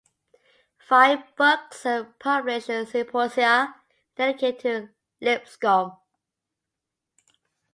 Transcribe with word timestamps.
Five 0.79 1.19
books 1.35 1.85
and 1.85 2.17
published 2.17 2.65
symposia 2.89 3.45
are 3.45 3.75
dedicated 4.15 4.61
to 4.63 4.89
Lipscomb. 5.23 5.95